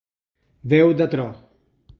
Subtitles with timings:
[0.73, 1.29] Veu de tro.